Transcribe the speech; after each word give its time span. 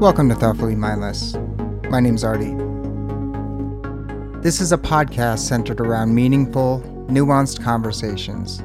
Welcome 0.00 0.30
to 0.30 0.34
Thoughtfully 0.34 0.76
Mindless. 0.76 1.34
My 1.90 2.00
name's 2.00 2.24
Artie. 2.24 2.54
This 4.40 4.62
is 4.62 4.72
a 4.72 4.78
podcast 4.78 5.40
centered 5.40 5.78
around 5.78 6.14
meaningful, 6.14 6.80
nuanced 7.10 7.62
conversations. 7.62 8.62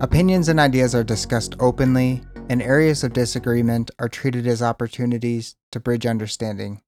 Opinions 0.00 0.48
and 0.48 0.58
ideas 0.58 0.96
are 0.96 1.04
discussed 1.04 1.54
openly, 1.60 2.24
and 2.50 2.60
areas 2.60 3.04
of 3.04 3.12
disagreement 3.12 3.92
are 4.00 4.08
treated 4.08 4.44
as 4.48 4.60
opportunities 4.60 5.54
to 5.70 5.78
bridge 5.78 6.04
understanding. 6.04 6.82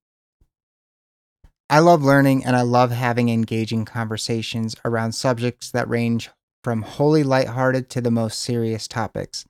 I 1.69 1.79
love 1.79 2.03
learning 2.03 2.43
and 2.43 2.53
I 2.57 2.63
love 2.63 2.91
having 2.91 3.29
engaging 3.29 3.85
conversations 3.85 4.75
around 4.83 5.13
subjects 5.13 5.71
that 5.71 5.87
range 5.87 6.31
from 6.65 6.81
wholly 6.81 7.23
lighthearted 7.23 7.89
to 7.91 8.01
the 8.01 8.11
most 8.11 8.39
serious 8.39 8.89
topics. 8.89 9.45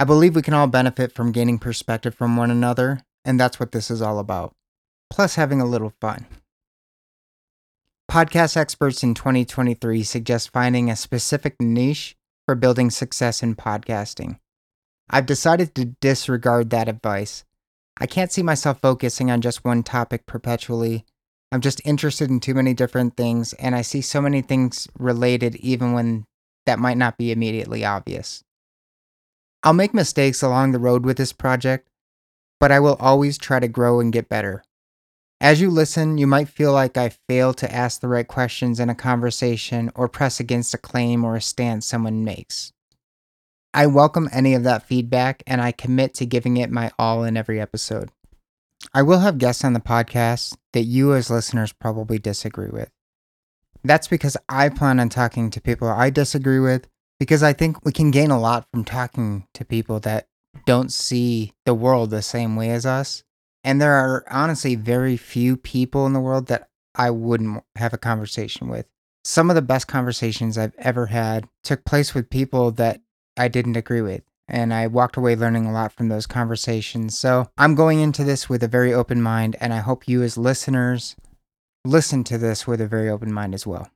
I 0.00 0.04
believe 0.04 0.34
we 0.34 0.40
can 0.40 0.54
all 0.54 0.66
benefit 0.66 1.12
from 1.12 1.30
gaining 1.30 1.58
perspective 1.58 2.14
from 2.14 2.34
one 2.34 2.50
another, 2.50 3.02
and 3.22 3.38
that's 3.38 3.60
what 3.60 3.72
this 3.72 3.90
is 3.90 4.00
all 4.00 4.18
about. 4.18 4.54
Plus, 5.10 5.34
having 5.34 5.60
a 5.60 5.66
little 5.66 5.92
fun. 6.00 6.24
Podcast 8.10 8.56
experts 8.56 9.02
in 9.02 9.12
2023 9.12 10.02
suggest 10.02 10.54
finding 10.54 10.88
a 10.88 10.96
specific 10.96 11.54
niche 11.60 12.16
for 12.46 12.54
building 12.54 12.88
success 12.88 13.42
in 13.42 13.54
podcasting. 13.54 14.38
I've 15.10 15.26
decided 15.26 15.74
to 15.74 15.94
disregard 16.00 16.70
that 16.70 16.88
advice. 16.88 17.44
I 18.00 18.06
can't 18.06 18.32
see 18.32 18.42
myself 18.42 18.80
focusing 18.80 19.30
on 19.30 19.42
just 19.42 19.66
one 19.66 19.82
topic 19.82 20.24
perpetually. 20.24 21.04
I'm 21.52 21.60
just 21.60 21.82
interested 21.84 22.30
in 22.30 22.40
too 22.40 22.54
many 22.54 22.72
different 22.72 23.18
things, 23.18 23.52
and 23.52 23.74
I 23.74 23.82
see 23.82 24.00
so 24.00 24.22
many 24.22 24.40
things 24.40 24.88
related 24.98 25.56
even 25.56 25.92
when 25.92 26.24
that 26.64 26.78
might 26.78 26.96
not 26.96 27.18
be 27.18 27.32
immediately 27.32 27.84
obvious. 27.84 28.42
I'll 29.62 29.74
make 29.74 29.92
mistakes 29.92 30.42
along 30.42 30.72
the 30.72 30.78
road 30.78 31.04
with 31.04 31.18
this 31.18 31.34
project, 31.34 31.88
but 32.58 32.72
I 32.72 32.80
will 32.80 32.96
always 32.98 33.36
try 33.36 33.60
to 33.60 33.68
grow 33.68 34.00
and 34.00 34.12
get 34.12 34.28
better. 34.28 34.62
As 35.38 35.60
you 35.60 35.70
listen, 35.70 36.18
you 36.18 36.26
might 36.26 36.48
feel 36.48 36.72
like 36.72 36.96
I 36.96 37.10
fail 37.28 37.52
to 37.54 37.74
ask 37.74 38.00
the 38.00 38.08
right 38.08 38.26
questions 38.26 38.80
in 38.80 38.90
a 38.90 38.94
conversation 38.94 39.90
or 39.94 40.08
press 40.08 40.40
against 40.40 40.74
a 40.74 40.78
claim 40.78 41.24
or 41.24 41.36
a 41.36 41.42
stance 41.42 41.86
someone 41.86 42.24
makes. 42.24 42.72
I 43.72 43.86
welcome 43.86 44.28
any 44.32 44.54
of 44.54 44.64
that 44.64 44.82
feedback 44.82 45.42
and 45.46 45.60
I 45.60 45.72
commit 45.72 46.14
to 46.14 46.26
giving 46.26 46.56
it 46.56 46.70
my 46.70 46.90
all 46.98 47.24
in 47.24 47.36
every 47.36 47.60
episode. 47.60 48.10
I 48.94 49.02
will 49.02 49.20
have 49.20 49.38
guests 49.38 49.64
on 49.64 49.74
the 49.74 49.80
podcast 49.80 50.56
that 50.72 50.84
you, 50.84 51.14
as 51.14 51.30
listeners, 51.30 51.72
probably 51.72 52.18
disagree 52.18 52.70
with. 52.70 52.90
That's 53.84 54.08
because 54.08 54.36
I 54.48 54.70
plan 54.70 55.00
on 55.00 55.08
talking 55.10 55.50
to 55.50 55.60
people 55.60 55.88
I 55.88 56.10
disagree 56.10 56.58
with 56.58 56.88
because 57.20 57.42
I 57.42 57.52
think 57.52 57.84
we 57.84 57.92
can 57.92 58.10
gain 58.10 58.30
a 58.30 58.40
lot 58.40 58.66
from 58.72 58.82
talking 58.82 59.46
to 59.54 59.64
people 59.64 60.00
that 60.00 60.26
don't 60.64 60.90
see 60.90 61.52
the 61.66 61.74
world 61.74 62.10
the 62.10 62.22
same 62.22 62.56
way 62.56 62.70
as 62.70 62.86
us. 62.86 63.22
And 63.62 63.80
there 63.80 63.92
are 63.92 64.24
honestly 64.30 64.74
very 64.74 65.18
few 65.18 65.56
people 65.56 66.06
in 66.06 66.14
the 66.14 66.20
world 66.20 66.46
that 66.46 66.70
I 66.94 67.10
wouldn't 67.10 67.62
have 67.76 67.92
a 67.92 67.98
conversation 67.98 68.68
with. 68.68 68.86
Some 69.22 69.50
of 69.50 69.54
the 69.54 69.62
best 69.62 69.86
conversations 69.86 70.56
I've 70.56 70.74
ever 70.78 71.06
had 71.06 71.46
took 71.62 71.84
place 71.84 72.14
with 72.14 72.30
people 72.30 72.70
that 72.72 73.02
I 73.36 73.48
didn't 73.48 73.76
agree 73.76 74.00
with. 74.00 74.22
And 74.48 74.72
I 74.72 74.86
walked 74.86 75.16
away 75.16 75.36
learning 75.36 75.66
a 75.66 75.72
lot 75.72 75.92
from 75.92 76.08
those 76.08 76.26
conversations. 76.26 77.16
So 77.16 77.48
I'm 77.58 77.74
going 77.74 78.00
into 78.00 78.24
this 78.24 78.48
with 78.48 78.62
a 78.62 78.68
very 78.68 78.92
open 78.92 79.20
mind, 79.22 79.56
and 79.60 79.72
I 79.72 79.78
hope 79.78 80.08
you, 80.08 80.22
as 80.22 80.36
listeners, 80.38 81.14
listen 81.84 82.24
to 82.24 82.38
this 82.38 82.66
with 82.66 82.80
a 82.80 82.88
very 82.88 83.08
open 83.08 83.32
mind 83.32 83.54
as 83.54 83.66
well. 83.66 83.90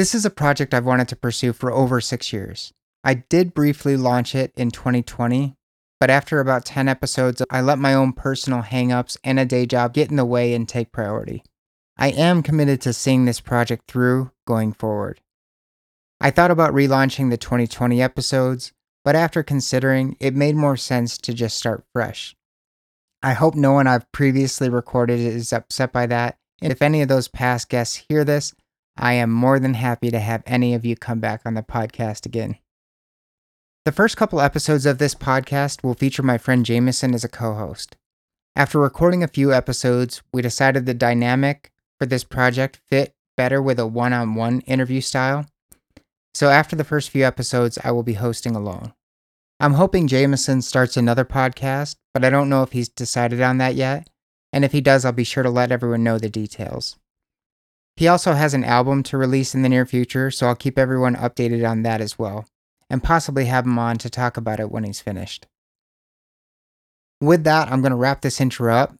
This 0.00 0.14
is 0.14 0.24
a 0.24 0.30
project 0.30 0.72
I've 0.72 0.86
wanted 0.86 1.08
to 1.08 1.14
pursue 1.16 1.52
for 1.52 1.70
over 1.70 2.00
six 2.00 2.32
years. 2.32 2.72
I 3.04 3.12
did 3.12 3.52
briefly 3.52 3.98
launch 3.98 4.34
it 4.34 4.50
in 4.56 4.70
2020, 4.70 5.56
but 6.00 6.08
after 6.08 6.40
about 6.40 6.64
10 6.64 6.88
episodes, 6.88 7.42
I 7.50 7.60
let 7.60 7.78
my 7.78 7.92
own 7.92 8.14
personal 8.14 8.62
hangups 8.62 9.18
and 9.22 9.38
a 9.38 9.44
day 9.44 9.66
job 9.66 9.92
get 9.92 10.08
in 10.08 10.16
the 10.16 10.24
way 10.24 10.54
and 10.54 10.66
take 10.66 10.90
priority. 10.90 11.42
I 11.98 12.12
am 12.12 12.42
committed 12.42 12.80
to 12.80 12.94
seeing 12.94 13.26
this 13.26 13.40
project 13.40 13.90
through 13.90 14.30
going 14.46 14.72
forward. 14.72 15.20
I 16.18 16.30
thought 16.30 16.50
about 16.50 16.72
relaunching 16.72 17.28
the 17.28 17.36
2020 17.36 18.00
episodes, 18.00 18.72
but 19.04 19.14
after 19.14 19.42
considering, 19.42 20.16
it 20.18 20.34
made 20.34 20.56
more 20.56 20.78
sense 20.78 21.18
to 21.18 21.34
just 21.34 21.58
start 21.58 21.84
fresh. 21.92 22.34
I 23.22 23.34
hope 23.34 23.54
no 23.54 23.72
one 23.72 23.86
I've 23.86 24.10
previously 24.12 24.70
recorded 24.70 25.20
is 25.20 25.52
upset 25.52 25.92
by 25.92 26.06
that. 26.06 26.38
If 26.62 26.80
any 26.80 27.02
of 27.02 27.08
those 27.08 27.28
past 27.28 27.68
guests 27.68 28.06
hear 28.08 28.24
this, 28.24 28.54
I 29.02 29.14
am 29.14 29.30
more 29.30 29.58
than 29.58 29.72
happy 29.72 30.10
to 30.10 30.20
have 30.20 30.42
any 30.44 30.74
of 30.74 30.84
you 30.84 30.94
come 30.94 31.20
back 31.20 31.40
on 31.46 31.54
the 31.54 31.62
podcast 31.62 32.26
again. 32.26 32.58
The 33.86 33.92
first 33.92 34.18
couple 34.18 34.42
episodes 34.42 34.84
of 34.84 34.98
this 34.98 35.14
podcast 35.14 35.82
will 35.82 35.94
feature 35.94 36.22
my 36.22 36.36
friend 36.36 36.66
Jameson 36.66 37.14
as 37.14 37.24
a 37.24 37.28
co 37.28 37.54
host. 37.54 37.96
After 38.54 38.78
recording 38.78 39.22
a 39.22 39.28
few 39.28 39.54
episodes, 39.54 40.20
we 40.34 40.42
decided 40.42 40.84
the 40.84 40.92
dynamic 40.92 41.72
for 41.98 42.04
this 42.04 42.24
project 42.24 42.78
fit 42.90 43.14
better 43.38 43.62
with 43.62 43.78
a 43.78 43.86
one 43.86 44.12
on 44.12 44.34
one 44.34 44.60
interview 44.60 45.00
style. 45.00 45.46
So 46.34 46.50
after 46.50 46.76
the 46.76 46.84
first 46.84 47.08
few 47.08 47.24
episodes, 47.24 47.78
I 47.82 47.92
will 47.92 48.02
be 48.02 48.14
hosting 48.14 48.54
alone. 48.54 48.92
I'm 49.60 49.74
hoping 49.74 50.08
Jameson 50.08 50.60
starts 50.60 50.98
another 50.98 51.24
podcast, 51.24 51.96
but 52.12 52.22
I 52.22 52.28
don't 52.28 52.50
know 52.50 52.62
if 52.62 52.72
he's 52.72 52.90
decided 52.90 53.40
on 53.40 53.56
that 53.58 53.76
yet. 53.76 54.10
And 54.52 54.62
if 54.62 54.72
he 54.72 54.82
does, 54.82 55.06
I'll 55.06 55.12
be 55.12 55.24
sure 55.24 55.42
to 55.42 55.48
let 55.48 55.72
everyone 55.72 56.04
know 56.04 56.18
the 56.18 56.28
details. 56.28 56.98
He 58.00 58.08
also 58.08 58.32
has 58.32 58.54
an 58.54 58.64
album 58.64 59.02
to 59.02 59.18
release 59.18 59.54
in 59.54 59.60
the 59.60 59.68
near 59.68 59.84
future, 59.84 60.30
so 60.30 60.46
I'll 60.46 60.54
keep 60.54 60.78
everyone 60.78 61.16
updated 61.16 61.68
on 61.68 61.82
that 61.82 62.00
as 62.00 62.18
well, 62.18 62.46
and 62.88 63.04
possibly 63.04 63.44
have 63.44 63.66
him 63.66 63.78
on 63.78 63.98
to 63.98 64.08
talk 64.08 64.38
about 64.38 64.58
it 64.58 64.70
when 64.70 64.84
he's 64.84 65.02
finished. 65.02 65.46
With 67.20 67.44
that, 67.44 67.70
I'm 67.70 67.82
going 67.82 67.90
to 67.90 67.98
wrap 67.98 68.22
this 68.22 68.40
intro 68.40 68.74
up. 68.74 68.94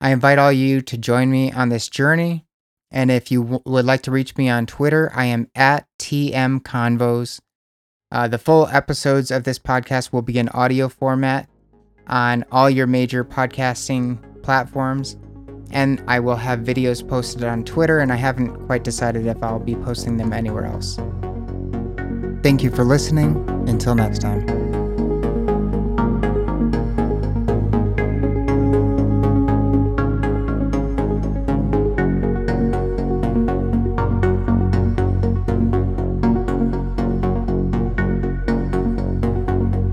I 0.00 0.10
invite 0.10 0.38
all 0.38 0.52
you 0.52 0.82
to 0.82 0.96
join 0.96 1.32
me 1.32 1.50
on 1.50 1.70
this 1.70 1.88
journey. 1.88 2.46
And 2.92 3.10
if 3.10 3.32
you 3.32 3.42
w- 3.42 3.62
would 3.66 3.86
like 3.86 4.02
to 4.02 4.12
reach 4.12 4.36
me 4.36 4.48
on 4.48 4.66
Twitter, 4.66 5.10
I 5.12 5.24
am 5.24 5.48
at 5.56 5.88
TMConvos. 5.98 7.40
Uh, 8.12 8.28
the 8.28 8.38
full 8.38 8.68
episodes 8.68 9.32
of 9.32 9.42
this 9.42 9.58
podcast 9.58 10.12
will 10.12 10.22
be 10.22 10.38
in 10.38 10.48
audio 10.50 10.88
format 10.88 11.48
on 12.06 12.44
all 12.52 12.70
your 12.70 12.86
major 12.86 13.24
podcasting 13.24 14.44
platforms 14.44 15.16
and 15.70 16.02
I 16.06 16.20
will 16.20 16.36
have 16.36 16.60
videos 16.60 17.06
posted 17.06 17.44
on 17.44 17.64
Twitter, 17.64 18.00
and 18.00 18.12
I 18.12 18.16
haven't 18.16 18.66
quite 18.66 18.84
decided 18.84 19.26
if 19.26 19.42
I'll 19.42 19.58
be 19.58 19.74
posting 19.76 20.16
them 20.16 20.32
anywhere 20.32 20.64
else. 20.64 20.98
Thank 22.42 22.62
you 22.62 22.70
for 22.70 22.84
listening. 22.84 23.36
Until 23.68 23.94
next 23.94 24.20
time. 24.20 24.73